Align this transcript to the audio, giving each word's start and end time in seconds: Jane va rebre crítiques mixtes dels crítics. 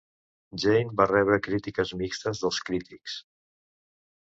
Jane 0.63 0.95
va 1.01 1.07
rebre 1.11 1.39
crítiques 1.49 1.95
mixtes 2.03 2.45
dels 2.47 2.61
crítics. 2.71 3.23